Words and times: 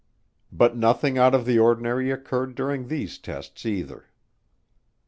But 0.51 0.75
nothing 0.75 1.19
out 1.19 1.35
of 1.35 1.45
the 1.45 1.59
ordinary 1.59 2.09
occurred 2.09 2.55
during 2.55 2.87
these 2.87 3.19
tests 3.19 3.67
either. 3.67 4.09